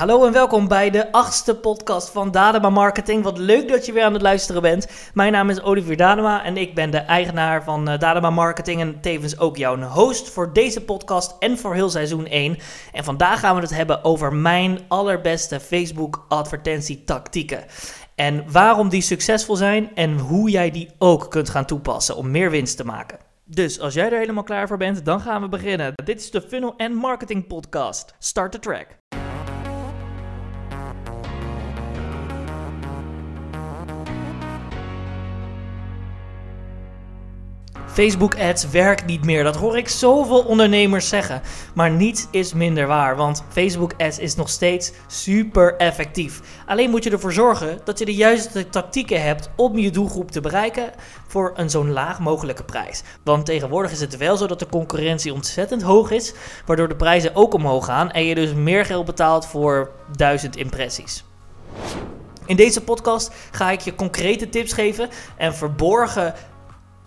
[0.00, 3.22] Hallo en welkom bij de achtste podcast van Dadema Marketing.
[3.22, 5.10] Wat leuk dat je weer aan het luisteren bent.
[5.14, 9.00] Mijn naam is Olivier Dadema en ik ben de eigenaar van uh, Dadema Marketing en
[9.00, 12.58] tevens ook jouw host voor deze podcast en voor heel seizoen 1.
[12.92, 17.64] En vandaag gaan we het hebben over mijn allerbeste Facebook advertentietactieken.
[18.14, 22.50] En waarom die succesvol zijn en hoe jij die ook kunt gaan toepassen om meer
[22.50, 23.18] winst te maken.
[23.44, 25.92] Dus als jij er helemaal klaar voor bent, dan gaan we beginnen.
[26.04, 28.14] Dit is de Funnel and Marketing Podcast.
[28.18, 28.86] Start the track.
[37.92, 39.44] Facebook ads werkt niet meer.
[39.44, 41.42] Dat hoor ik zoveel ondernemers zeggen.
[41.74, 46.40] Maar niets is minder waar, want Facebook ads is nog steeds super effectief.
[46.66, 50.40] Alleen moet je ervoor zorgen dat je de juiste tactieken hebt om je doelgroep te
[50.40, 50.90] bereiken
[51.26, 53.02] voor een zo'n laag mogelijke prijs.
[53.24, 56.32] Want tegenwoordig is het wel zo dat de concurrentie ontzettend hoog is,
[56.66, 61.24] waardoor de prijzen ook omhoog gaan en je dus meer geld betaalt voor duizend impressies.
[62.50, 66.34] In deze podcast ga ik je concrete tips geven en verborgen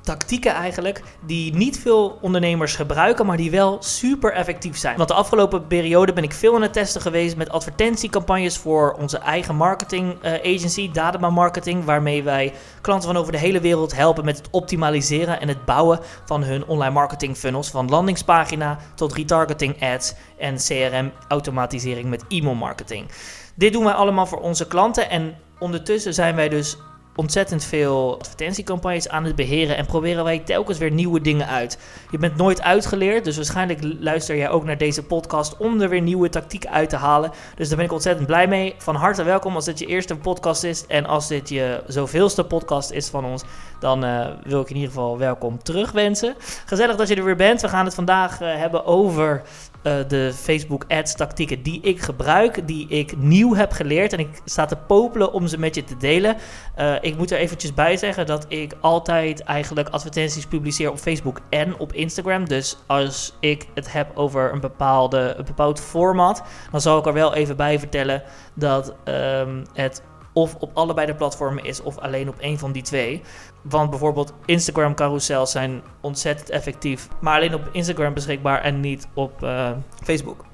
[0.03, 4.97] tactieken eigenlijk die niet veel ondernemers gebruiken, maar die wel super effectief zijn.
[4.97, 9.17] Want de afgelopen periode ben ik veel aan het testen geweest met advertentiecampagnes voor onze
[9.17, 14.25] eigen marketing uh, agency, Dadema Marketing, waarmee wij klanten van over de hele wereld helpen
[14.25, 19.83] met het optimaliseren en het bouwen van hun online marketing funnels, van landingspagina tot retargeting
[19.83, 23.07] ads en CRM automatisering met e-mail marketing.
[23.55, 26.77] Dit doen wij allemaal voor onze klanten en ondertussen zijn wij dus
[27.15, 31.77] ontzettend veel advertentiecampagnes aan het beheren en proberen wij telkens weer nieuwe dingen uit.
[32.11, 36.01] Je bent nooit uitgeleerd, dus waarschijnlijk luister jij ook naar deze podcast om er weer
[36.01, 37.31] nieuwe tactieken uit te halen.
[37.55, 38.75] Dus daar ben ik ontzettend blij mee.
[38.77, 42.91] Van harte welkom als dit je eerste podcast is en als dit je zoveelste podcast
[42.91, 43.43] is van ons,
[43.79, 46.35] dan uh, wil ik in ieder geval welkom terugwensen.
[46.65, 47.61] Gezellig dat je er weer bent.
[47.61, 49.41] We gaan het vandaag uh, hebben over
[49.83, 54.41] uh, de Facebook ads tactieken die ik gebruik, die ik nieuw heb geleerd en ik
[54.45, 56.37] sta te popelen om ze met je te delen.
[56.79, 61.39] Uh, ik moet er eventjes bij zeggen dat ik altijd eigenlijk advertenties publiceer op Facebook
[61.49, 62.47] en op Instagram.
[62.47, 67.13] Dus als ik het heb over een, bepaalde, een bepaald format, dan zal ik er
[67.13, 70.03] wel even bij vertellen dat um, het
[70.33, 73.21] of op allebei de platformen is of alleen op één van die twee.
[73.63, 79.43] Want bijvoorbeeld Instagram carousels zijn ontzettend effectief, maar alleen op Instagram beschikbaar en niet op
[79.43, 79.71] uh,
[80.03, 80.45] Facebook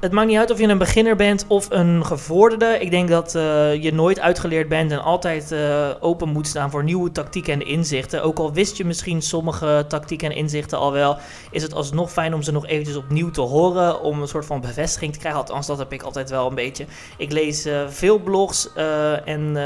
[0.00, 2.78] het maakt niet uit of je een beginner bent of een gevorderde.
[2.80, 6.84] Ik denk dat uh, je nooit uitgeleerd bent en altijd uh, open moet staan voor
[6.84, 8.22] nieuwe tactieken en inzichten.
[8.22, 11.16] Ook al wist je misschien sommige tactieken en inzichten al wel,
[11.50, 14.00] is het alsnog fijn om ze nog eventjes opnieuw te horen.
[14.02, 15.40] Om een soort van bevestiging te krijgen.
[15.40, 16.84] Althans, dat heb ik altijd wel een beetje.
[17.16, 18.72] Ik lees uh, veel blogs
[19.24, 19.56] en,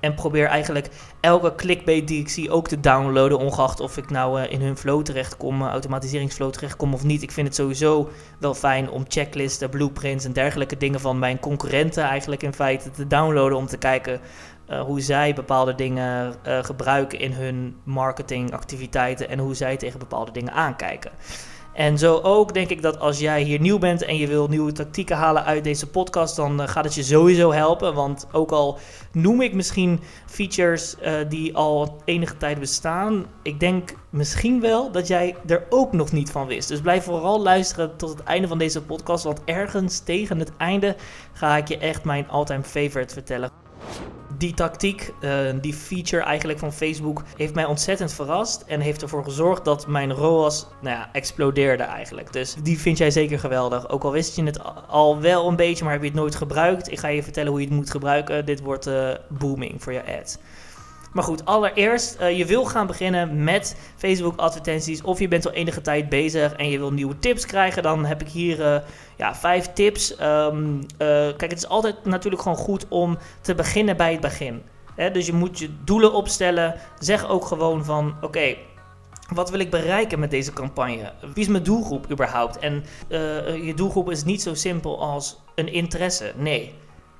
[0.00, 0.88] en probeer eigenlijk
[1.20, 3.38] elke clickbait die ik zie ook te downloaden.
[3.38, 7.22] Ongeacht of ik nou in hun flow terechtkom, automatiseringsflow terechtkom of niet.
[7.22, 11.40] Ik vind het sowieso wel fijn om checklists de blueprints en dergelijke dingen van mijn
[11.40, 14.20] concurrenten eigenlijk in feite te downloaden om te kijken
[14.70, 20.32] uh, hoe zij bepaalde dingen uh, gebruiken in hun marketingactiviteiten en hoe zij tegen bepaalde
[20.32, 21.10] dingen aankijken.
[21.76, 24.72] En zo ook denk ik dat als jij hier nieuw bent en je wil nieuwe
[24.72, 27.94] tactieken halen uit deze podcast, dan uh, gaat het je sowieso helpen.
[27.94, 28.78] Want ook al
[29.12, 35.06] noem ik misschien features uh, die al enige tijd bestaan, ik denk misschien wel dat
[35.06, 36.68] jij er ook nog niet van wist.
[36.68, 40.96] Dus blijf vooral luisteren tot het einde van deze podcast, want ergens tegen het einde
[41.32, 43.50] ga ik je echt mijn all-time favorite vertellen
[44.38, 45.30] die tactiek, uh,
[45.60, 48.62] die feature eigenlijk van Facebook, heeft mij ontzettend verrast.
[48.66, 52.32] En heeft ervoor gezorgd dat mijn ROAS nou ja, explodeerde eigenlijk.
[52.32, 53.88] Dus die vind jij zeker geweldig.
[53.88, 54.58] Ook al wist je het
[54.88, 56.92] al wel een beetje, maar heb je het nooit gebruikt.
[56.92, 58.46] Ik ga je vertellen hoe je het moet gebruiken.
[58.46, 60.38] Dit wordt uh, booming voor je ads.
[61.16, 65.52] Maar goed, allereerst, uh, je wil gaan beginnen met Facebook advertenties of je bent al
[65.52, 68.78] enige tijd bezig en je wil nieuwe tips krijgen, dan heb ik hier uh,
[69.16, 70.20] ja, vijf tips.
[70.20, 74.62] Um, uh, kijk, het is altijd natuurlijk gewoon goed om te beginnen bij het begin.
[75.12, 76.74] Dus je moet je doelen opstellen.
[76.98, 78.54] Zeg ook gewoon van, oké,
[79.34, 81.12] wat wil ik bereiken met deze campagne?
[81.20, 82.58] Wie is mijn doelgroep überhaupt?
[82.58, 82.84] En
[83.62, 86.32] je doelgroep is niet zo simpel als een interesse.
[86.36, 86.74] Nee.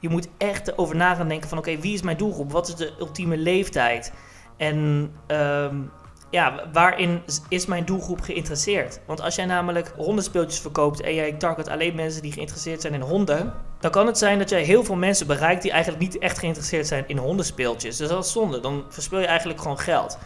[0.07, 2.53] Je moet echt over na gaan denken van oké, wie is mijn doelgroep?
[2.53, 4.13] Wat is de ultieme leeftijd?
[4.57, 5.91] En um,
[6.31, 9.01] ja, waarin is mijn doelgroep geïnteresseerd?
[9.07, 13.01] Want als jij namelijk hondenspeeltjes verkoopt en jij target alleen mensen die geïnteresseerd zijn in
[13.01, 16.39] honden, dan kan het zijn dat jij heel veel mensen bereikt die eigenlijk niet echt
[16.39, 17.97] geïnteresseerd zijn in hondenspeeltjes.
[17.97, 18.61] Dus dat is zonde.
[18.61, 20.19] Dan verspil je eigenlijk gewoon geld.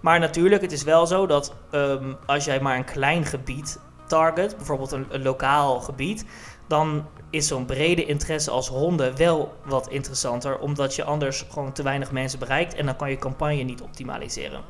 [0.00, 4.56] Maar natuurlijk, het is wel zo dat um, als jij maar een klein gebied target,
[4.56, 6.24] bijvoorbeeld een lokaal gebied,
[6.68, 11.82] dan is zo'n brede interesse als honden wel wat interessanter, omdat je anders gewoon te
[11.82, 14.60] weinig mensen bereikt en dan kan je campagne niet optimaliseren.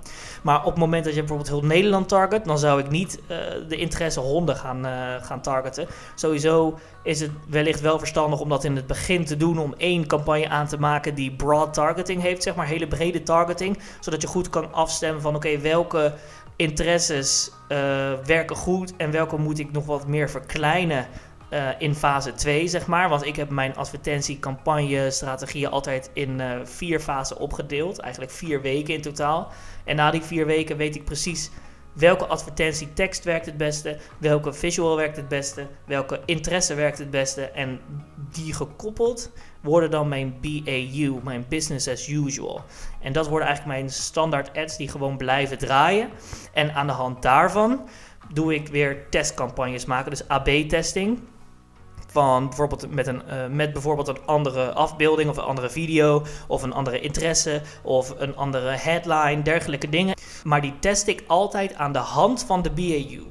[0.42, 3.36] Maar op het moment dat je bijvoorbeeld heel Nederland target, dan zou ik niet uh,
[3.68, 4.92] de interesse honden gaan, uh,
[5.22, 5.86] gaan targeten.
[6.14, 10.06] Sowieso is het wellicht wel verstandig om dat in het begin te doen, om één
[10.06, 14.28] campagne aan te maken die broad targeting heeft, zeg maar hele brede targeting, zodat je
[14.28, 16.14] goed kan afstemmen van oké, welke
[16.56, 17.78] interesses uh,
[18.24, 21.06] werken goed en welke moet ik nog wat meer verkleinen
[21.50, 23.08] uh, in fase 2, zeg maar.
[23.08, 27.98] Want ik heb mijn advertentie-campagne-strategieën altijd in uh, vier fasen opgedeeld.
[27.98, 29.52] Eigenlijk vier weken in totaal.
[29.84, 31.50] En na die vier weken weet ik precies
[31.92, 37.42] welke advertentietekst werkt het beste, welke visual werkt het beste, welke interesse werkt het beste.
[37.42, 37.80] En
[38.32, 39.30] die gekoppeld
[39.60, 42.64] worden dan mijn BAU, mijn business as usual.
[43.00, 46.08] En dat worden eigenlijk mijn standaard ads die gewoon blijven draaien.
[46.52, 47.88] En aan de hand daarvan
[48.32, 51.18] doe ik weer testcampagnes maken, dus AB-testing
[52.12, 56.62] van bijvoorbeeld met, een, uh, met bijvoorbeeld een andere afbeelding of een andere video of
[56.62, 60.14] een andere interesse of een andere headline, dergelijke dingen.
[60.44, 63.22] Maar die test ik altijd aan de hand van de BAU.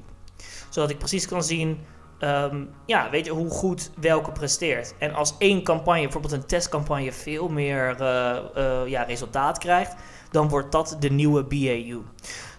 [0.70, 1.80] Zodat ik precies kan zien,
[2.20, 4.94] um, ja, weet je, hoe goed welke presteert.
[5.00, 9.96] En als één campagne, bijvoorbeeld een testcampagne, veel meer uh, uh, ja, resultaat krijgt,
[10.32, 12.02] dan wordt dat de nieuwe BAU.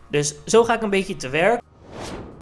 [0.08, 1.61] Dus zo ga ik een beetje te werk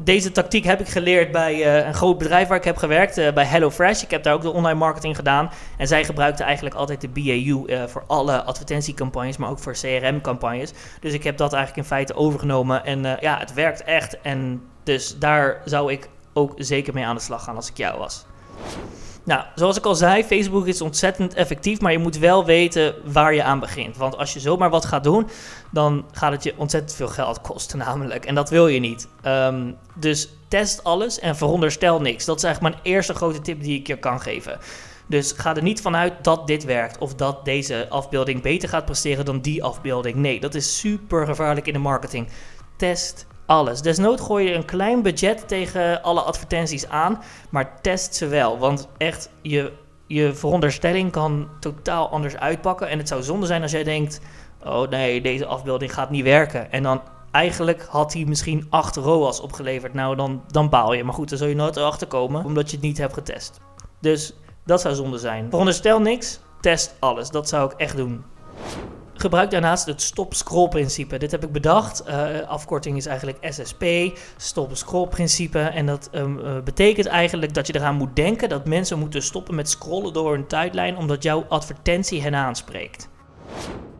[0.09, 3.33] deze tactiek heb ik geleerd bij uh, een groot bedrijf waar ik heb gewerkt, uh,
[3.33, 4.03] bij HelloFresh.
[4.03, 5.51] Ik heb daar ook de online marketing gedaan.
[5.79, 10.73] En zij gebruikten eigenlijk altijd de BAU eh, voor alle advertentiecampagnes, maar ook voor CRM-campagnes.
[11.01, 12.85] Dus ik heb dat eigenlijk in feite overgenomen.
[12.85, 14.21] En ja, het werkt echt.
[14.21, 17.99] En dus daar zou ik ook zeker mee aan de slag gaan als ik jou
[17.99, 18.25] was.
[19.25, 23.35] Nou, zoals ik al zei, Facebook is ontzettend effectief, maar je moet wel weten waar
[23.35, 23.97] je aan begint.
[23.97, 25.29] Want als je zomaar wat gaat doen,
[25.71, 28.25] dan gaat het je ontzettend veel geld kosten namelijk.
[28.25, 29.09] En dat wil je niet.
[29.27, 32.25] Um, dus test alles en veronderstel niks.
[32.25, 34.59] Dat is eigenlijk mijn eerste grote tip die ik je kan geven.
[35.07, 39.25] Dus ga er niet vanuit dat dit werkt of dat deze afbeelding beter gaat presteren
[39.25, 40.17] dan die afbeelding.
[40.17, 42.29] Nee, dat is super gevaarlijk in de marketing.
[42.77, 43.81] Test alles.
[43.81, 48.59] Desnood gooi je een klein budget tegen alle advertenties aan, maar test ze wel.
[48.59, 49.73] Want echt, je,
[50.07, 52.89] je veronderstelling kan totaal anders uitpakken.
[52.89, 54.21] En het zou zonde zijn als jij denkt:
[54.65, 56.73] oh nee, deze afbeelding gaat niet werken.
[56.73, 57.01] En dan
[57.31, 59.95] eigenlijk had hij misschien 8 ROAS opgeleverd.
[59.95, 61.05] Nou, dan, dan baal je.
[61.05, 63.61] Maar goed, dan zul je nooit erachter komen, omdat je het niet hebt getest.
[64.01, 64.35] Dus
[64.65, 65.47] dat zou zonde zijn.
[65.51, 67.31] Veronderstel niks, test alles.
[67.31, 68.25] Dat zou ik echt doen.
[69.21, 71.17] Gebruik daarnaast het stop-scroll principe.
[71.17, 72.09] Dit heb ik bedacht.
[72.09, 73.85] Uh, afkorting is eigenlijk SSP,
[74.37, 75.59] stop-scroll principe.
[75.59, 79.55] En dat um, uh, betekent eigenlijk dat je eraan moet denken dat mensen moeten stoppen
[79.55, 83.09] met scrollen door een tijdlijn omdat jouw advertentie hen aanspreekt.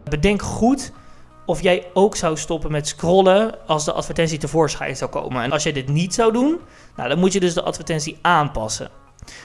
[0.05, 0.93] Bedenk goed
[1.47, 5.43] of jij ook zou stoppen met scrollen als de advertentie tevoorschijn zou komen.
[5.43, 6.61] En als je dit niet zou doen,
[6.97, 8.91] nou, dan moet je dus de advertentie aanpassen.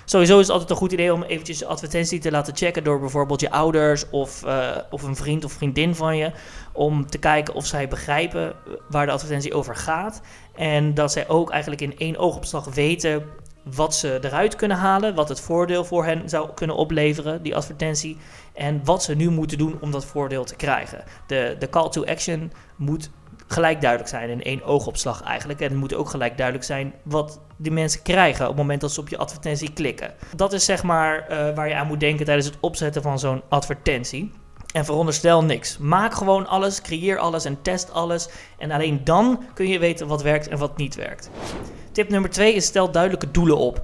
[0.05, 3.41] Sowieso is het altijd een goed idee om eventjes advertentie te laten checken door bijvoorbeeld
[3.41, 6.31] je ouders of, uh, of een vriend of vriendin van je.
[6.73, 8.53] Om te kijken of zij begrijpen
[8.89, 10.21] waar de advertentie over gaat.
[10.55, 13.23] En dat zij ook eigenlijk in één oogopslag weten
[13.63, 18.17] wat ze eruit kunnen halen, wat het voordeel voor hen zou kunnen opleveren, die advertentie,
[18.53, 21.03] en wat ze nu moeten doen om dat voordeel te krijgen.
[21.27, 23.09] De, de call to action moet
[23.47, 25.59] gelijk duidelijk zijn in één oogopslag eigenlijk.
[25.59, 28.91] En het moet ook gelijk duidelijk zijn wat die mensen krijgen op het moment dat
[28.91, 30.13] ze op je advertentie klikken.
[30.35, 33.41] Dat is zeg maar uh, waar je aan moet denken tijdens het opzetten van zo'n
[33.49, 34.31] advertentie.
[34.73, 35.77] En veronderstel niks.
[35.77, 38.29] Maak gewoon alles, creëer alles en test alles.
[38.57, 41.29] En alleen dan kun je weten wat werkt en wat niet werkt.
[41.91, 43.81] Tip nummer twee is stel duidelijke doelen op.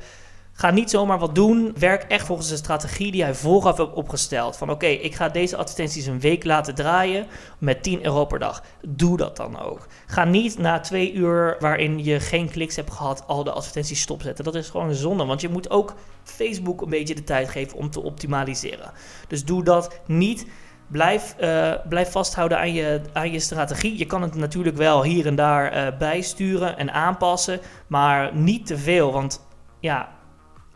[0.59, 1.73] Ga niet zomaar wat doen.
[1.77, 4.57] Werk echt volgens de strategie die hij vooraf hebt opgesteld.
[4.57, 8.63] Van oké, ik ga deze advertenties een week laten draaien met 10 euro per dag.
[8.87, 9.87] Doe dat dan ook.
[10.05, 14.43] Ga niet na twee uur waarin je geen kliks hebt gehad al de advertenties stopzetten.
[14.43, 17.89] Dat is gewoon zonde, want je moet ook Facebook een beetje de tijd geven om
[17.89, 18.91] te optimaliseren.
[19.27, 20.47] Dus doe dat niet.
[20.87, 23.97] Blijf, uh, blijf vasthouden aan je, aan je strategie.
[23.97, 28.77] Je kan het natuurlijk wel hier en daar uh, bijsturen en aanpassen, maar niet te
[28.77, 29.11] veel.
[29.11, 29.47] Want
[29.79, 30.17] ja,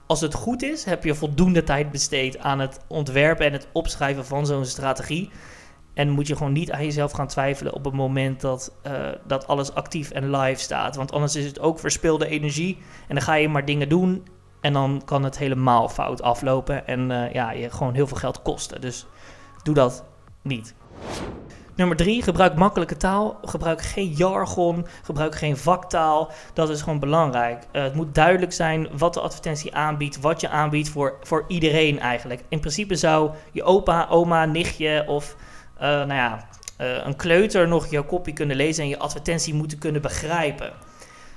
[0.06, 4.26] als het goed is, heb je voldoende tijd besteed aan het ontwerpen en het opschrijven
[4.26, 5.30] van zo'n strategie.
[5.94, 9.48] En moet je gewoon niet aan jezelf gaan twijfelen op het moment dat, uh, dat
[9.48, 10.96] alles actief en live staat.
[10.96, 12.78] Want anders is het ook verspilde energie.
[13.08, 14.28] En dan ga je maar dingen doen.
[14.62, 16.88] En dan kan het helemaal fout aflopen.
[16.88, 18.82] En uh, ja, je gewoon heel veel geld kosten.
[18.82, 19.06] Dus
[19.64, 20.04] doe dat
[20.42, 20.76] niet.
[21.76, 23.40] Nummer drie, gebruik makkelijke taal.
[23.44, 24.86] Gebruik geen jargon.
[25.04, 26.32] Gebruik geen vaktaal.
[26.54, 27.64] Dat is gewoon belangrijk.
[27.72, 30.20] Uh, het moet duidelijk zijn wat de advertentie aanbiedt.
[30.20, 32.44] Wat je aanbiedt voor, voor iedereen eigenlijk.
[32.50, 35.36] In principe zou je opa, oma, nichtje of
[35.76, 36.48] uh, nou ja,
[36.82, 40.74] uh, een kleuter nog jouw kopie kunnen lezen en je advertentie moeten kunnen begrijpen.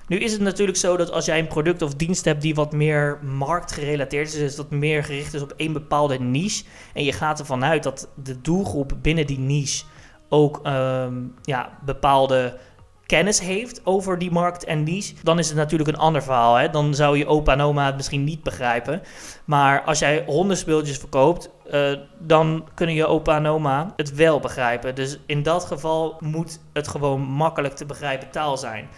[0.08, 2.72] Nu is het natuurlijk zo dat als jij een product of dienst hebt die wat
[2.72, 6.64] meer marktgerelateerd is, dus dat meer gericht is op één bepaalde niche,
[6.94, 9.84] en je gaat ervan uit dat de doelgroep binnen die niche
[10.28, 12.58] ook ehm, ja, bepaalde
[13.06, 16.54] kennis heeft over die markt en niche, dan is het natuurlijk een ander verhaal.
[16.54, 16.70] Hè?
[16.70, 19.02] Dan zou je opa en oma het misschien niet begrijpen.
[19.44, 24.94] Maar als jij hondenspeeltjes verkoopt, uh, dan kunnen je opa en oma het wel begrijpen.
[24.94, 28.88] Dus in dat geval moet het gewoon makkelijk te begrijpen taal zijn.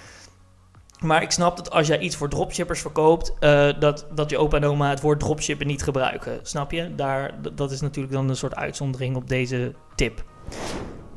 [0.99, 4.57] Maar ik snap dat als jij iets voor dropshippers verkoopt, uh, dat, dat je opa
[4.57, 6.39] en oma het woord dropshippen niet gebruiken.
[6.43, 6.95] Snap je?
[6.95, 10.25] Daar, dat is natuurlijk dan een soort uitzondering op deze tip.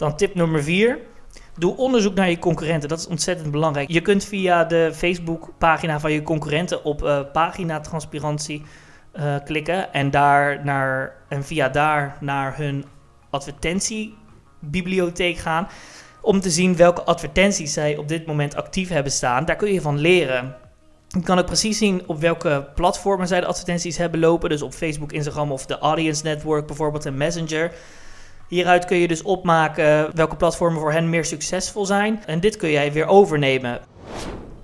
[0.01, 0.99] Dan tip nummer 4.
[1.57, 2.89] Doe onderzoek naar je concurrenten.
[2.89, 3.89] Dat is ontzettend belangrijk.
[3.89, 8.63] Je kunt via de Facebook-pagina van je concurrenten op uh, paginatransparantie
[9.15, 9.93] uh, klikken.
[9.93, 12.85] En, daar naar, en via daar naar hun
[13.29, 15.67] advertentiebibliotheek gaan.
[16.21, 19.45] Om te zien welke advertenties zij op dit moment actief hebben staan.
[19.45, 20.55] Daar kun je van leren.
[21.07, 24.49] Je kan ook precies zien op welke platformen zij de advertenties hebben lopen.
[24.49, 27.71] Dus op Facebook, Instagram of de Audience Network bijvoorbeeld en Messenger.
[28.51, 32.23] Hieruit kun je dus opmaken welke platformen voor hen meer succesvol zijn.
[32.25, 33.79] En dit kun jij weer overnemen.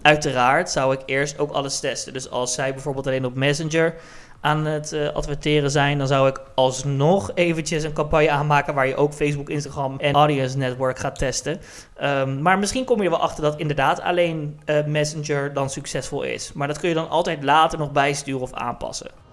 [0.01, 2.13] Uiteraard zou ik eerst ook alles testen.
[2.13, 3.95] Dus als zij bijvoorbeeld alleen op Messenger
[4.41, 8.95] aan het uh, adverteren zijn, dan zou ik alsnog eventjes een campagne aanmaken waar je
[8.95, 11.59] ook Facebook, Instagram en Audience Network gaat testen.
[12.03, 16.23] Um, maar misschien kom je er wel achter dat inderdaad alleen uh, Messenger dan succesvol
[16.23, 16.53] is.
[16.53, 19.26] Maar dat kun je dan altijd later nog bijsturen of aanpassen.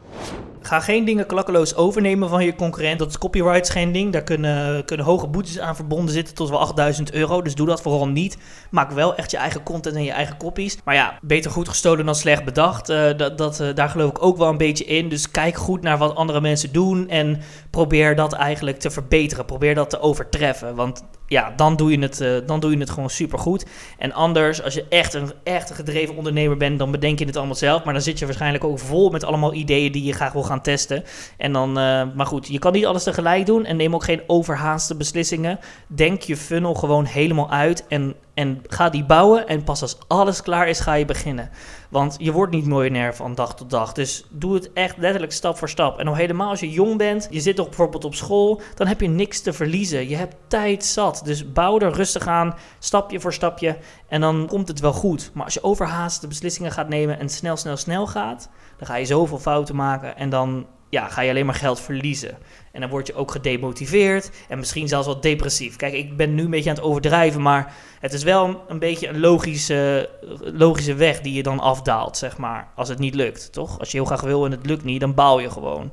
[0.67, 2.99] Ga geen dingen klakkeloos overnemen van je concurrent.
[2.99, 4.13] Dat is copyright schending.
[4.13, 7.43] Daar kunnen, kunnen hoge boetes aan verbonden zitten tot wel 8000 euro.
[7.43, 8.37] Dus doe dat vooral niet.
[8.71, 10.79] Maak wel echt je eigen content en je eigen copies.
[10.85, 12.91] Maar ja, beter goed gestolen dan slecht bedacht.
[12.91, 15.09] Uh, dat, dat, uh, daar geloof ik ook wel een beetje in.
[15.09, 17.09] Dus kijk goed naar wat andere mensen doen.
[17.09, 17.41] En
[17.71, 19.45] probeer dat eigenlijk te verbeteren.
[19.45, 20.75] Probeer dat te overtreffen.
[20.75, 23.67] Want ja, dan doe je het, uh, dan doe je het gewoon supergoed.
[23.99, 27.55] En anders, als je echt een, echt gedreven ondernemer bent, dan bedenk je het allemaal
[27.55, 27.85] zelf.
[27.85, 30.63] Maar dan zit je waarschijnlijk ook vol met allemaal ideeën die je graag wil gaan
[30.63, 31.05] testen.
[31.37, 34.23] En dan, uh, maar goed, je kan niet alles tegelijk doen en neem ook geen
[34.27, 35.59] overhaaste beslissingen.
[35.87, 40.43] Denk je funnel gewoon helemaal uit en en ga die bouwen en pas als alles
[40.43, 41.51] klaar is, ga je beginnen.
[41.91, 43.93] Want je wordt niet miljonair van dag tot dag.
[43.93, 45.99] Dus doe het echt letterlijk stap voor stap.
[45.99, 49.01] En nog helemaal als je jong bent, je zit toch bijvoorbeeld op school, dan heb
[49.01, 50.09] je niks te verliezen.
[50.09, 51.21] Je hebt tijd zat.
[51.25, 53.77] Dus bouw er rustig aan, stapje voor stapje.
[54.09, 55.31] En dan komt het wel goed.
[55.35, 58.49] Maar als je overhaast de beslissingen gaat nemen en snel, snel, snel gaat,
[58.79, 60.17] dan ga je zoveel fouten maken.
[60.17, 62.39] En dan ja, ga je alleen maar geld verliezen.
[62.73, 65.77] En dan word je ook gedemotiveerd en misschien zelfs wat depressief.
[65.77, 69.09] Kijk, ik ben nu een beetje aan het overdrijven, maar het is wel een, beetje
[69.09, 70.11] een logische,
[70.41, 72.69] logische weg die je dan afdaalt, zeg maar.
[72.77, 73.79] Als het niet lukt, toch?
[73.79, 75.93] Als je heel graag wil en het lukt niet, dan bouw je gewoon.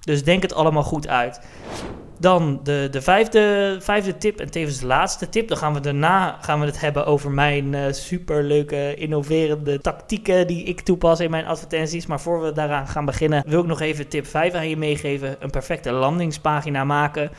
[0.00, 1.40] Dus denk het allemaal goed uit.
[2.24, 5.48] Dan de, de vijfde, tip en tevens de laatste tip.
[5.48, 10.64] Dan gaan we daarna gaan we het hebben over mijn uh, superleuke, innoverende tactieken die
[10.64, 12.06] ik toepas in mijn advertenties.
[12.06, 15.36] Maar voor we daaraan gaan beginnen, wil ik nog even tip 5 aan je meegeven.
[15.38, 17.30] Een perfecte landingspagina maken.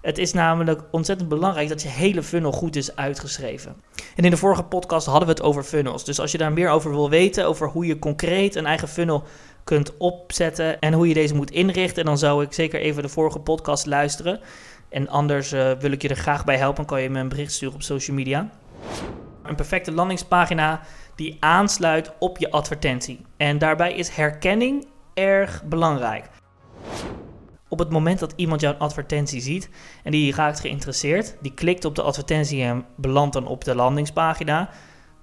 [0.00, 3.74] Het is namelijk ontzettend belangrijk dat je hele funnel goed is uitgeschreven.
[4.16, 6.04] En in de vorige podcast hadden we het over funnels.
[6.04, 9.24] Dus als je daar meer over wil weten, over hoe je concreet een eigen funnel
[9.64, 13.38] kunt opzetten en hoe je deze moet inrichten, dan zou ik zeker even de vorige
[13.38, 14.40] podcast luisteren.
[14.88, 17.52] En anders uh, wil ik je er graag bij helpen, kan je me een bericht
[17.52, 18.50] sturen op social media.
[19.42, 20.80] Een perfecte landingspagina
[21.14, 23.20] die aansluit op je advertentie.
[23.36, 26.28] En daarbij is herkenning erg belangrijk.
[27.68, 29.68] Op het moment dat iemand jouw advertentie ziet
[30.02, 34.70] en die raakt geïnteresseerd, die klikt op de advertentie en belandt dan op de landingspagina,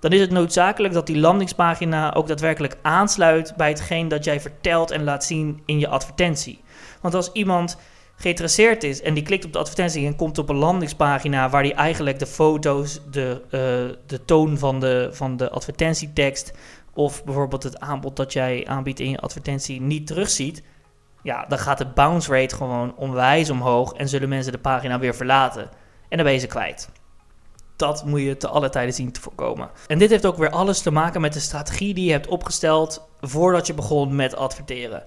[0.01, 4.91] dan is het noodzakelijk dat die landingspagina ook daadwerkelijk aansluit bij hetgeen dat jij vertelt
[4.91, 6.61] en laat zien in je advertentie.
[7.01, 7.77] Want als iemand
[8.15, 11.73] geïnteresseerd is en die klikt op de advertentie en komt op een landingspagina waar hij
[11.73, 13.51] eigenlijk de foto's, de, uh,
[14.07, 16.53] de toon van de, van de advertentietekst
[16.93, 20.63] of bijvoorbeeld het aanbod dat jij aanbiedt in je advertentie niet terugziet,
[21.23, 25.15] ja, dan gaat de bounce rate gewoon onwijs omhoog en zullen mensen de pagina weer
[25.15, 25.69] verlaten.
[26.09, 26.89] En dan ben je ze kwijt.
[27.81, 29.69] Dat moet je te alle tijden zien te voorkomen.
[29.87, 33.07] En dit heeft ook weer alles te maken met de strategie die je hebt opgesteld
[33.21, 35.03] voordat je begon met adverteren.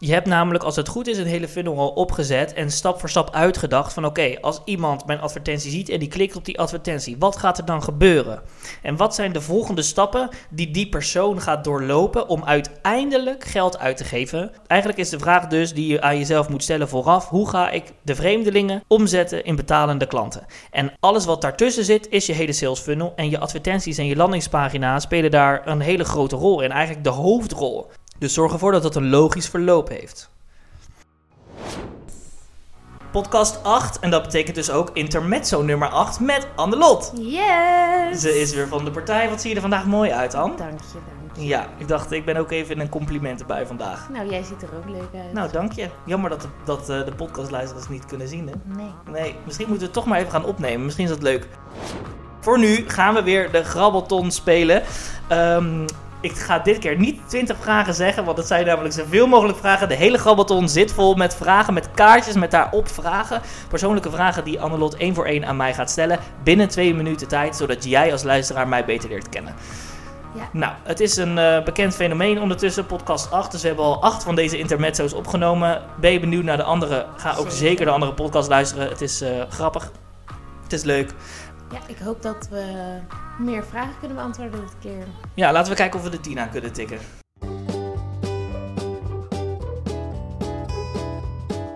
[0.00, 3.10] Je hebt namelijk, als het goed is, een hele funnel al opgezet en stap voor
[3.10, 7.16] stap uitgedacht van oké, als iemand mijn advertentie ziet en die klikt op die advertentie,
[7.18, 8.42] wat gaat er dan gebeuren?
[8.82, 13.96] En wat zijn de volgende stappen die die persoon gaat doorlopen om uiteindelijk geld uit
[13.96, 14.50] te geven?
[14.66, 17.92] Eigenlijk is de vraag dus die je aan jezelf moet stellen vooraf, hoe ga ik
[18.02, 20.46] de vreemdelingen omzetten in betalende klanten?
[20.70, 24.16] En alles wat daartussen zit is je hele sales funnel en je advertenties en je
[24.16, 27.90] landingspagina spelen daar een hele grote rol in, eigenlijk de hoofdrol.
[28.18, 30.32] Dus zorg ervoor dat het een logisch verloop heeft.
[33.14, 33.98] podcast 8.
[33.98, 37.12] En dat betekent dus ook intermezzo nummer 8 met Annelot.
[37.16, 38.20] Yes!
[38.20, 39.28] Ze is weer van de partij.
[39.28, 40.56] Wat zie je er vandaag mooi uit, Anne?
[40.56, 41.46] Dank je, dank je.
[41.46, 44.08] Ja, ik dacht, ik ben ook even in een compliment bij vandaag.
[44.10, 45.32] Nou, jij ziet er ook leuk uit.
[45.32, 45.88] Nou, dank je.
[46.06, 48.54] Jammer dat de, dat eh, de podcastluisteraars niet kunnen zien, hè?
[48.76, 48.92] Nee.
[49.10, 50.84] Nee, misschien moeten we het toch maar even gaan opnemen.
[50.84, 51.48] Misschien is dat leuk.
[52.40, 54.82] Voor nu gaan we weer de grabbelton spelen.
[55.28, 55.86] Ehm,
[56.24, 59.88] ik ga dit keer niet 20 vragen zeggen, want het zijn namelijk zoveel mogelijk vragen.
[59.88, 63.40] De hele grabbelton zit vol met vragen, met kaartjes, met daarop vragen.
[63.68, 66.18] Persoonlijke vragen die Annelot één voor één aan mij gaat stellen.
[66.42, 69.54] Binnen twee minuten tijd, zodat jij als luisteraar mij beter leert kennen.
[70.34, 70.48] Ja.
[70.52, 73.50] Nou, het is een eh, bekend fenomeen ondertussen, podcast 8.
[73.50, 75.82] Dus we hebben al acht van deze intermezzo's opgenomen.
[76.00, 77.06] Ben je benieuwd naar de andere?
[77.16, 77.52] Ga ook Zeker.
[77.52, 78.88] zeker de andere podcast luisteren.
[78.88, 79.90] Het is eh, grappig.
[80.62, 81.10] Het is leuk.
[81.70, 82.98] Ja, ik hoop dat we
[83.38, 85.06] meer vragen kunnen beantwoorden dit keer.
[85.34, 86.98] Ja, laten we kijken of we de 10 aan kunnen tikken.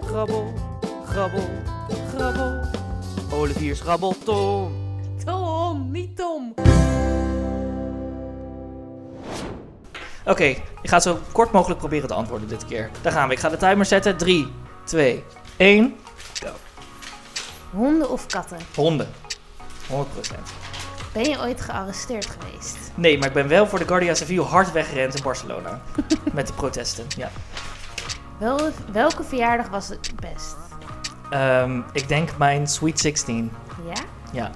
[0.01, 0.53] Grabbel,
[1.07, 1.49] grabbel,
[2.15, 2.61] grabbel.
[3.33, 4.87] Olivier's grabbelton.
[5.25, 6.55] Tom, niet Tom.
[10.25, 12.91] Oké, ik ga het zo kort mogelijk proberen te antwoorden dit keer.
[13.03, 13.35] Daar gaan we.
[13.35, 14.17] Ik ga de timer zetten.
[14.17, 14.49] 3,
[14.85, 15.25] 2,
[15.57, 15.95] 1.
[17.71, 18.59] Honden of katten?
[18.75, 19.09] Honden.
[19.89, 19.95] 100%.
[21.13, 22.77] Ben je ooit gearresteerd geweest?
[22.95, 25.81] Nee, maar ik ben wel voor de Guardia Civil hard weggerend in Barcelona.
[26.33, 27.31] Met de protesten, ja.
[28.39, 30.57] Wel, welke verjaardag was het best?
[31.31, 33.53] Ehm, ik denk mijn Sweet 16.
[33.85, 34.03] Ja?
[34.33, 34.51] Ja,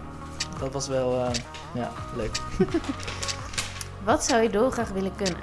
[0.58, 1.30] dat was wel eh,
[1.72, 2.40] ja, leuk.
[4.04, 5.42] Wat zou je dolgraag willen kunnen?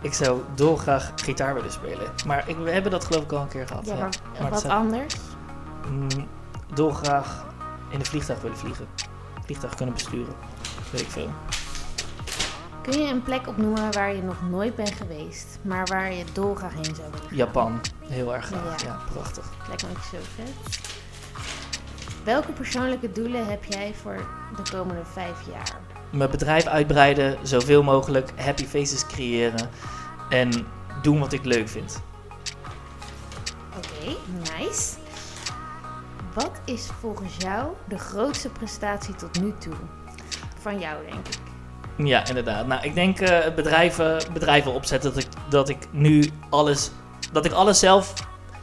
[0.00, 2.12] Ik zou dolgraag gitaar willen spelen.
[2.26, 3.86] Maar ik, we hebben dat geloof ik al een keer gehad.
[3.86, 4.08] Ja,
[4.40, 5.14] maar wat zou- anders?
[5.90, 6.08] Mm,
[6.74, 7.46] dolgraag
[7.90, 8.86] in een vliegtuig willen vliegen.
[9.50, 10.34] Vliegtuig kunnen besturen.
[10.90, 11.30] Weet ik veel.
[12.82, 16.74] Kun je een plek opnoemen waar je nog nooit bent geweest, maar waar je dolgraag
[16.74, 17.36] heen zou willen gaan?
[17.36, 17.80] Japan.
[18.08, 18.82] Heel erg graag.
[18.82, 18.98] Ja, Ja.
[19.12, 19.44] prachtig.
[19.68, 20.80] Lijkt me ook zo vet.
[22.24, 24.16] Welke persoonlijke doelen heb jij voor
[24.56, 25.76] de komende vijf jaar?
[26.10, 28.30] Mijn bedrijf uitbreiden, zoveel mogelijk.
[28.36, 29.70] Happy faces creëren.
[30.28, 30.66] En
[31.02, 32.02] doen wat ik leuk vind.
[33.76, 34.16] Oké,
[34.58, 34.99] nice.
[36.40, 39.72] Wat is volgens jou de grootste prestatie tot nu toe?
[40.60, 41.38] Van jou, denk ik.
[42.06, 42.66] Ja, inderdaad.
[42.66, 46.90] Nou, ik denk eh, bedrijven, bedrijven opzetten dat ik, dat ik nu alles,
[47.32, 48.14] dat ik alles zelf,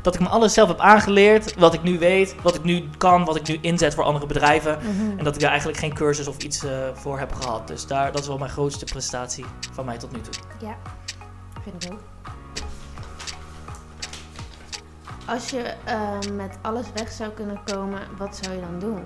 [0.01, 3.25] dat ik me alles zelf heb aangeleerd, wat ik nu weet, wat ik nu kan,
[3.25, 4.79] wat ik nu inzet voor andere bedrijven.
[5.17, 7.67] En dat ik daar eigenlijk geen cursus of iets eh, voor heb gehad.
[7.67, 10.33] Dus daar, dat is wel mijn grootste prestatie van mij tot nu toe.
[10.61, 10.77] Ja,
[11.63, 11.99] vind ik ook.
[15.27, 19.03] Als je eh, met alles weg zou kunnen komen, wat zou je dan doen?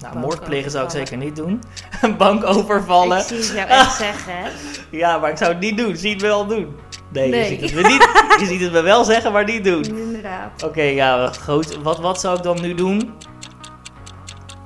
[0.00, 1.62] Nou, moord plegen zou ik zeker niet doen.
[2.02, 3.18] Een bank overvallen.
[3.18, 4.48] Ik zie het jou echt zeggen, hè?
[4.90, 5.96] Ja, maar ik zou het niet doen.
[5.96, 6.76] Zie het wel doen.
[7.12, 7.40] Nee, Nee.
[7.40, 8.02] Je, ziet het me niet,
[8.40, 9.84] je ziet het me wel zeggen, maar niet doen.
[9.84, 10.62] Inderdaad.
[10.62, 11.82] Oké, ja, groot.
[11.82, 13.14] Wat, wat zou ik dan nu doen?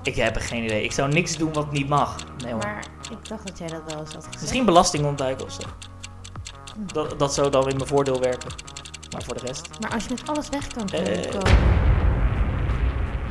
[0.03, 0.85] Ik heb geen idee.
[0.85, 2.17] Ik zou niks doen wat niet mag.
[2.43, 2.63] Nee hoor.
[2.63, 4.41] Maar ik dacht dat jij dat wel eens had gezegd.
[4.41, 5.63] Misschien belasting ontduiken of zo.
[6.93, 8.49] Dat, dat zou dan in mijn voordeel werken.
[9.13, 11.31] Maar voor de rest, Maar als je met alles weg kan Eh.
[11.31, 11.57] komen,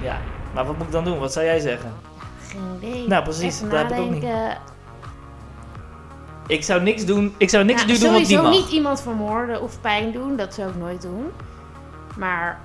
[0.02, 0.18] ja.
[0.54, 1.20] Maar wat moet ik dan doen?
[1.20, 1.94] Wat zou jij zeggen?
[2.48, 3.08] geen idee.
[3.08, 4.26] Nou, precies, Even dat heb ik ook niet.
[6.48, 7.34] Ik zou niks doen.
[7.38, 8.52] Ik zou niks Ja, nu doen wat sowieso mag.
[8.52, 11.32] niet iemand vermoorden of pijn doen, dat zou ik nooit doen.
[12.18, 12.60] Maar,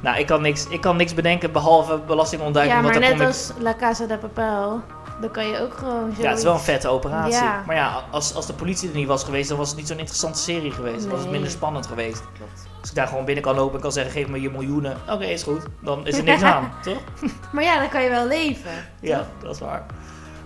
[0.00, 2.76] Nou, ik kan niks, ik kan niks bedenken behalve belasting ontduiken.
[2.76, 3.26] ja, maar net ik...
[3.26, 4.80] als La Casa de Papel,
[5.20, 6.22] dan kan je ook gewoon zo...
[6.22, 7.32] Ja, het is wel een vette operatie.
[7.32, 7.62] Ja.
[7.66, 9.98] Maar ja, als, als de politie er niet was geweest, dan was het niet zo'n
[9.98, 11.00] interessante serie geweest.
[11.02, 12.22] Dan was het minder spannend geweest.
[12.36, 12.68] Klopt.
[12.80, 14.96] Als ik daar gewoon binnen kan lopen en kan zeggen, geef me je miljoenen.
[15.10, 15.62] Oké, is goed.
[15.80, 16.98] Dan is er niks aan, toch?
[17.52, 18.70] Maar ja, dan kan je wel leven.
[19.00, 19.86] Ja, dat is waar.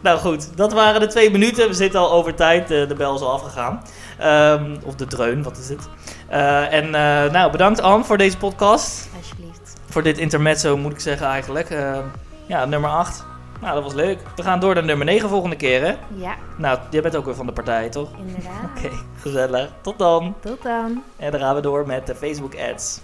[0.01, 1.69] Nou goed, dat waren de twee minuten.
[1.69, 2.71] We zitten al over tijd.
[2.71, 3.83] eh, de bel is al afgegaan.
[4.19, 5.89] Ehm, of de dreun, wat is het?
[6.29, 9.09] Eh, en eh, nou, bedankt Anne voor deze podcast.
[9.17, 9.73] Alsjeblieft.
[9.89, 11.71] Voor dit intermezzo moet ik zeggen eigenlijk.
[11.71, 11.99] Eh,
[12.47, 13.25] ja, nummer 8.
[13.64, 14.18] Nou, dat was leuk.
[14.37, 15.94] We gaan door naar nummer 9 volgende keer, hè?
[16.14, 18.09] Ja, Nou, jij bent ook weer van de partij, toch?
[18.18, 18.64] inderdaad.
[18.77, 19.70] Oké, gezellig.
[19.81, 20.35] Tot dan.
[20.40, 21.03] Tot dan.
[21.16, 23.00] En dan gaan we door met de Facebook ads.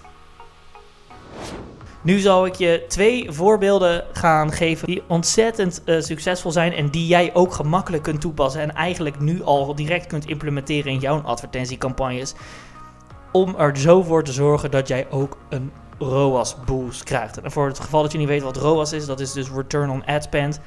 [2.02, 7.06] Nu zal ik je twee voorbeelden gaan geven die ontzettend eh, succesvol zijn en die
[7.06, 12.34] jij ook gemakkelijk kunt toepassen en eigenlijk nu al direct kunt implementeren in jouw advertentiecampagnes.
[13.32, 17.40] Om er zo voor te zorgen dat jij ook een ROAS boost krijgt.
[17.40, 19.90] En voor het geval dat je niet weet wat ROAS is, dat is dus Return
[19.90, 20.60] on Ad Spend.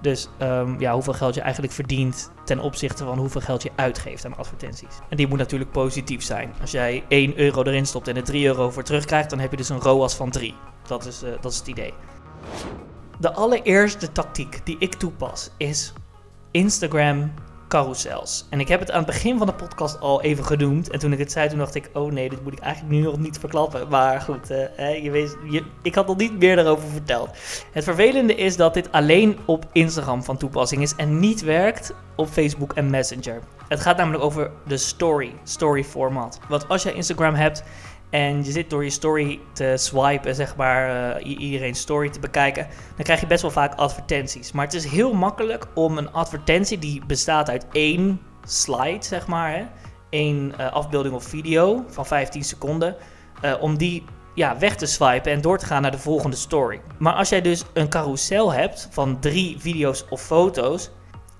[0.00, 4.24] Dus ehm, ja, hoeveel geld je eigenlijk verdient ten opzichte van hoeveel geld je uitgeeft
[4.24, 4.98] aan advertenties.
[5.08, 6.54] En die moet natuurlijk positief zijn.
[6.60, 9.56] Als jij 1 euro erin stopt en er 3 euro voor terugkrijgt, dan heb je
[9.56, 10.54] dus een ROAS van 3.
[10.86, 11.94] Dat is, eh, dat is het idee.
[13.18, 15.92] De allereerste tactiek die ik toepas is
[16.50, 17.32] Instagram
[17.68, 18.46] carousels.
[18.50, 20.90] En ik heb het aan het begin van de podcast al even genoemd.
[20.90, 23.00] En toen ik het zei, toen dacht ik, oh nee, dit moet ik eigenlijk nu
[23.02, 23.88] nog niet verklappen.
[23.88, 27.30] Maar goed, uh, je weet, je, ik had nog niet meer daarover verteld.
[27.72, 32.28] Het vervelende is dat dit alleen op Instagram van toepassing is en niet werkt op
[32.28, 33.40] Facebook en Messenger.
[33.68, 36.40] Het gaat namelijk over de story, story format.
[36.48, 37.62] Want als jij Instagram hebt
[38.16, 42.66] en je zit door je story te swipen, zeg maar, uh, iedereen story te bekijken,
[42.94, 44.52] dan krijg je best wel vaak advertenties.
[44.52, 49.52] Maar het is heel makkelijk om een advertentie die bestaat uit één slide, zeg maar,
[49.52, 49.64] hè,
[50.10, 52.96] één uh, afbeelding of video van 15 seconden,
[53.44, 56.80] uh, om die ja, weg te swipen en door te gaan naar de volgende story.
[56.98, 60.90] Maar als jij dus een carousel hebt van drie video's of foto's,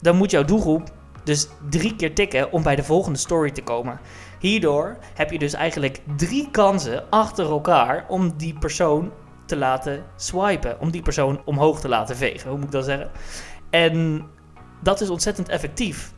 [0.00, 0.90] dan moet jouw doelgroep
[1.26, 4.00] dus drie keer tikken om bij de volgende story te komen.
[4.38, 9.12] Hierdoor heb je dus eigenlijk drie kansen achter elkaar om die persoon
[9.46, 10.80] te laten swipen.
[10.80, 13.10] Om die persoon omhoog te laten vegen, hoe moet ik dat zeggen?
[13.70, 14.26] En
[14.82, 16.12] dat is ontzettend effectief.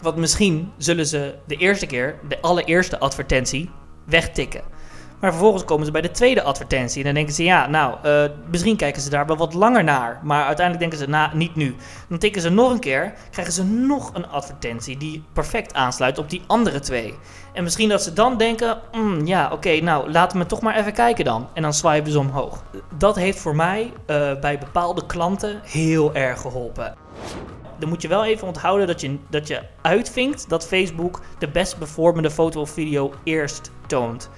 [0.00, 3.70] Want misschien zullen ze de eerste keer, de allereerste advertentie,
[4.04, 4.62] wegtikken.
[5.22, 6.98] Maar vervolgens komen ze bij de tweede advertentie.
[6.98, 10.20] En dan denken ze, ja, nou, uh, misschien kijken ze daar wel wat langer naar.
[10.22, 11.74] Maar uiteindelijk denken ze, nou, niet nu.
[12.08, 16.30] Dan tikken ze nog een keer, krijgen ze nog een advertentie die perfect aansluit op
[16.30, 17.14] die andere twee.
[17.52, 20.92] En misschien dat ze dan denken, mm, ja, oké, nou, laten we toch maar even
[20.92, 21.48] kijken dan.
[21.54, 22.62] En dan swipen ze omhoog.
[22.98, 26.94] Dat heeft voor mij uh, bij bepaalde klanten heel erg geholpen
[27.78, 31.78] dan moet je wel even onthouden dat je, dat je uitvinkt dat Facebook de best
[31.78, 34.30] bevormende foto of video eerst toont.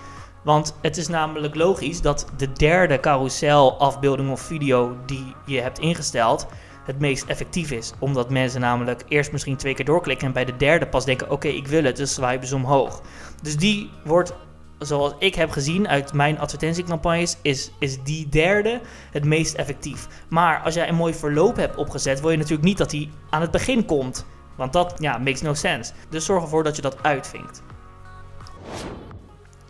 [0.44, 5.78] Want het is namelijk logisch dat de derde carousel afbeelding of video die je hebt
[5.78, 6.46] ingesteld
[6.84, 7.92] het meest effectief is.
[7.98, 11.48] Omdat mensen namelijk eerst misschien twee keer doorklikken en bij de derde pas denken: oké,
[11.48, 13.02] ik wil het, dus swipen ze omhoog.
[13.42, 14.34] Dus die wordt,
[14.78, 18.80] zoals ik heb gezien uit mijn advertentiecampagnes, is, is die derde
[19.10, 20.06] het meest effectief.
[20.28, 23.40] Maar als jij een mooi verloop hebt opgezet, wil je natuurlijk niet dat die aan
[23.40, 24.26] het begin komt.
[24.56, 25.92] Want dat ja, makes no sense.
[26.08, 27.62] Dus zorg ervoor dat je dat uitvinkt.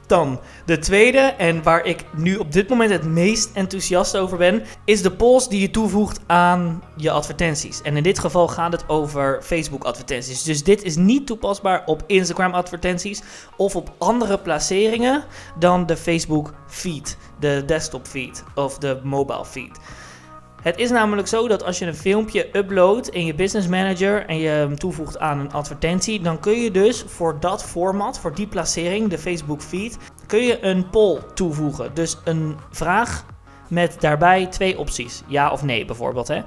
[0.07, 4.63] Dan de tweede, en waar ik nu op dit moment het meest enthousiast over ben,
[4.85, 7.83] is de polls die je toevoegt aan je advertenties.
[7.83, 10.43] En in dit geval gaat het over Facebook advertenties.
[10.43, 13.23] Dus dit is niet toepasbaar op Instagram advertenties
[13.57, 15.25] of op andere placeringen
[15.59, 19.79] dan de Facebook feed, de desktop feed of de mobile feed.
[20.65, 24.39] Het is namelijk zo dat als je een filmpje uploadt in je business manager en
[24.39, 28.47] je hem toevoegt aan een advertentie, dan kun je dus voor dat format, voor die
[28.47, 31.91] placering, de Facebook feed, kun je een poll toevoegen.
[31.95, 33.25] Dus een vraag
[33.69, 35.23] met daarbij twee opties.
[35.27, 36.29] Ja of nee bijvoorbeeld.
[36.29, 36.41] Hè.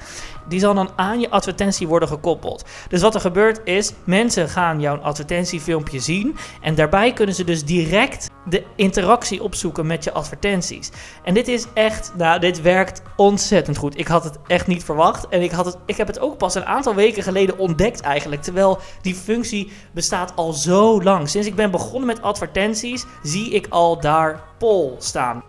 [0.48, 2.66] Die zal dan aan je advertentie worden gekoppeld.
[2.90, 6.36] Dus wat er gebeurt is, mensen gaan jouw advertentiefilmpje zien.
[6.62, 10.92] En daarbij kunnen ze dus direct de interactie opzoeken met je advertenties.
[11.24, 14.00] En dit is echt, nou, dit werkt ontzettend goed.
[14.00, 15.28] Ik had het echt niet verwacht.
[15.28, 18.42] En ik, had het, ik heb het ook pas een aantal weken geleden ontdekt eigenlijk.
[18.42, 21.30] Terwijl die functie bestaat al zo lang.
[21.30, 25.44] Sinds ik ben begonnen met advertenties, zie ik al daar poll staan.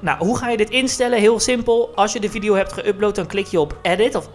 [0.00, 1.18] Nou, hoe ga je dit instellen?
[1.18, 1.90] Heel simpel.
[1.94, 4.28] Als je de video hebt geüpload, dan klik je op edit of,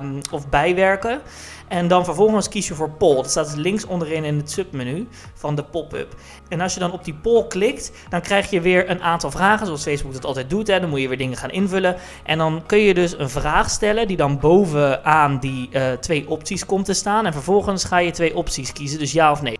[0.00, 1.20] um, of bijwerken.
[1.68, 3.14] En dan vervolgens kies je voor poll.
[3.14, 6.14] Dat staat dus links onderin in het submenu van de pop-up.
[6.48, 9.66] En als je dan op die poll klikt, dan krijg je weer een aantal vragen,
[9.66, 10.66] zoals Facebook dat altijd doet.
[10.66, 10.80] Hè.
[10.80, 11.96] Dan moet je weer dingen gaan invullen.
[12.24, 16.66] En dan kun je dus een vraag stellen die dan bovenaan die uh, twee opties
[16.66, 17.26] komt te staan.
[17.26, 19.58] En vervolgens ga je twee opties kiezen, dus ja of nee.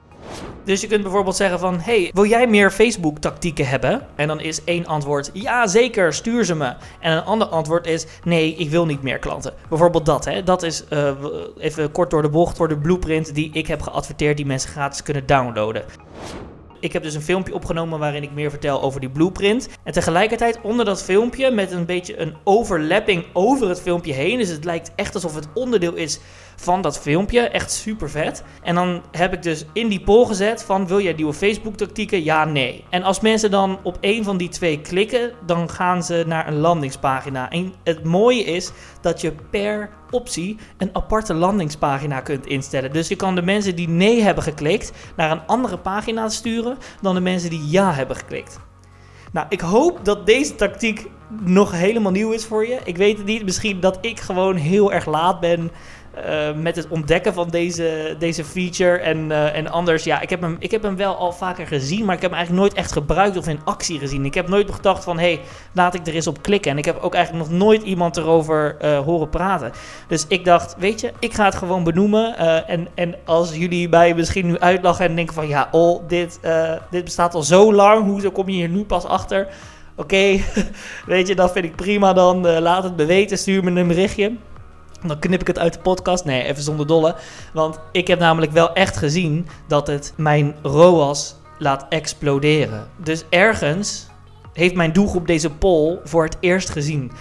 [0.67, 4.07] Dus je kunt bijvoorbeeld zeggen van, hey, wil jij meer Facebook tactieken hebben?
[4.15, 6.75] En dan is één antwoord, ja zeker, stuur ze me.
[7.01, 9.53] En een ander antwoord is, nee, ik wil niet meer klanten.
[9.69, 10.43] Bijvoorbeeld dat, hè.
[10.43, 11.11] Dat is, uh,
[11.59, 15.03] even kort door de bocht, voor de blueprint die ik heb geadverteerd, die mensen gratis
[15.03, 15.85] kunnen downloaden.
[16.81, 19.69] Ik heb dus een filmpje opgenomen waarin ik meer vertel over die blueprint.
[19.83, 24.39] En tegelijkertijd onder dat filmpje met een beetje een overlapping over het filmpje heen.
[24.39, 26.21] Dus het lijkt echt alsof het onderdeel is
[26.57, 27.41] van dat filmpje.
[27.41, 28.43] Echt super vet.
[28.63, 32.25] En dan heb ik dus in die poll gezet van wil jij nieuwe Facebook tactieken?
[32.25, 32.85] Ja, nee.
[32.91, 36.59] En als mensen dan op een van die twee klikken, dan gaan ze naar een
[36.59, 37.51] landingspagina.
[37.51, 42.93] En het mooie is dat je per optie een aparte landingspagina kunt instellen.
[42.93, 47.15] Dus je kan de mensen die nee hebben geklikt naar een andere pagina sturen dan
[47.15, 48.59] de mensen die ja hebben geklikt.
[49.33, 51.07] Nou, ik hoop dat deze tactiek
[51.41, 52.79] nog helemaal nieuw is voor je.
[52.85, 53.45] Ik weet het niet.
[53.45, 55.71] Misschien dat ik gewoon heel erg laat ben
[56.17, 58.99] uh, met het ontdekken van deze, deze feature.
[58.99, 62.05] En, uh, en anders, ja, ik heb, hem, ik heb hem wel al vaker gezien,
[62.05, 64.25] maar ik heb hem eigenlijk nooit echt gebruikt of in actie gezien.
[64.25, 65.41] Ik heb nooit gedacht van, hé, hey,
[65.73, 66.71] laat ik er eens op klikken.
[66.71, 69.73] En ik heb ook eigenlijk nog nooit iemand erover uh, horen praten.
[70.09, 72.39] Dus ik dacht, weet je, ik ga het gewoon benoemen.
[72.67, 76.41] en, en als jullie mij misschien nu uitlachen en denken van, ja, oh, dit,
[76.91, 78.05] dit bestaat al zo lang.
[78.05, 79.49] Hoezo kom je hier nu pas achter?
[79.97, 80.41] Oké,
[81.07, 82.61] weet je, dat vind ik prima dan.
[82.61, 84.33] laat het me weten, stuur me een berichtje.
[85.07, 86.25] Dan knip ik het uit de podcast.
[86.25, 87.15] Nee, even zonder dolle.
[87.53, 92.89] Want ik heb namelijk wel echt gezien dat het mijn ROAS laat exploderen.
[92.97, 94.07] Dus ergens
[94.53, 97.13] heeft mijn doelgroep deze poll voor het eerst gezien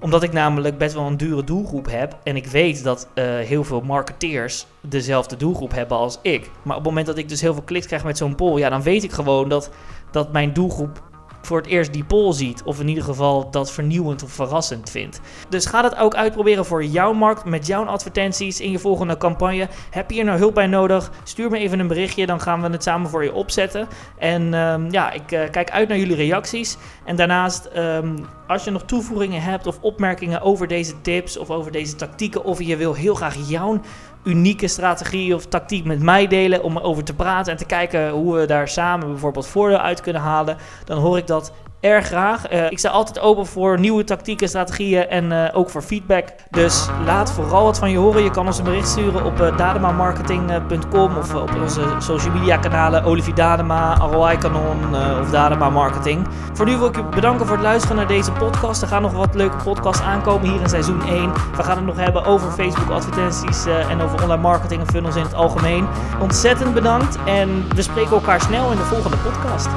[0.00, 2.18] omdat ik namelijk best wel een dure doelgroep heb.
[2.22, 6.50] En ik weet dat uh, heel veel marketeers dezelfde doelgroep hebben als ik.
[6.62, 8.68] Maar op het moment dat ik dus heel veel kliks krijg met zo'n poll, ja,
[8.68, 9.70] dan weet ik gewoon dat,
[10.10, 11.09] dat mijn doelgroep
[11.42, 12.62] voor het eerst die poll ziet.
[12.62, 15.20] Of in ieder geval dat vernieuwend of verrassend vindt.
[15.48, 19.68] Dus ga dat ook uitproberen voor jouw markt met jouw advertenties in je volgende campagne.
[19.90, 21.10] Heb je hier nou hulp bij nodig?
[21.24, 23.88] Stuur me even een berichtje, dan gaan we het samen voor je opzetten.
[24.18, 26.76] En um, ja, ik uh, kijk uit naar jullie reacties.
[27.04, 31.72] En daarnaast, um, als je nog toevoegingen hebt of opmerkingen over deze tips of over
[31.72, 33.80] deze tactieken, of je wil heel graag jouw
[34.24, 38.34] unieke strategie of tactiek met mij delen om over te praten en te kijken hoe
[38.34, 42.52] we daar samen bijvoorbeeld voordeel uit kunnen halen, dan hoor ik dat erg graag.
[42.52, 46.28] Uh, ik sta altijd open voor nieuwe tactieken, strategieën en uh, ook voor feedback.
[46.50, 48.22] Dus laat vooral wat van je horen.
[48.22, 53.34] Je kan ons een bericht sturen op uh, of op onze social media kanalen Olivier
[53.34, 56.26] Dadema, ROI Canon of Dadema Marketing.
[56.52, 58.82] Voor nu wil ik je bedanken voor het luisteren naar deze podcast.
[58.82, 61.32] Er gaan nog wat leuke podcasts aankomen hier in seizoen 1.
[61.56, 65.22] We gaan het nog hebben over Facebook advertenties en over online marketing en funnels in
[65.22, 65.86] het algemeen.
[66.20, 69.68] Ontzettend bedankt en we spreken elkaar snel in de volgende podcast.